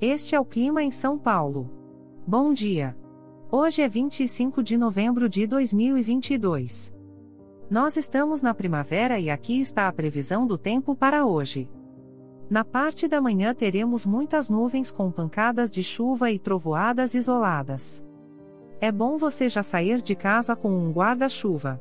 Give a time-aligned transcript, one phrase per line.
[0.00, 1.70] Este é o clima em São Paulo.
[2.26, 2.94] Bom dia.
[3.50, 6.94] Hoje é 25 de novembro de 2022.
[7.70, 11.70] Nós estamos na primavera e aqui está a previsão do tempo para hoje.
[12.50, 18.04] Na parte da manhã teremos muitas nuvens com pancadas de chuva e trovoadas isoladas.
[18.78, 21.80] É bom você já sair de casa com um guarda-chuva.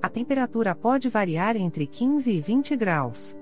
[0.00, 3.36] A temperatura pode variar entre 15 e 20 graus.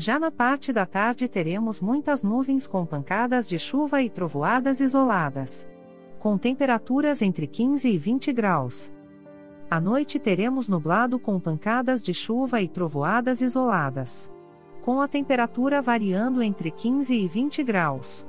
[0.00, 5.68] Já na parte da tarde teremos muitas nuvens com pancadas de chuva e trovoadas isoladas.
[6.18, 8.90] Com temperaturas entre 15 e 20 graus.
[9.70, 14.32] À noite teremos nublado com pancadas de chuva e trovoadas isoladas.
[14.80, 18.26] Com a temperatura variando entre 15 e 20 graus.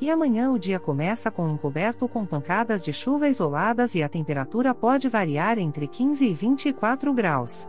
[0.00, 4.72] E amanhã o dia começa com encoberto com pancadas de chuva isoladas e a temperatura
[4.72, 7.68] pode variar entre 15 e 24 graus.